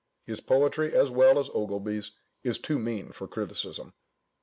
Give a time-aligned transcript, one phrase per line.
[0.25, 2.09] His poetry, as well as Ogilby's,
[2.43, 3.93] is too mean for criticism.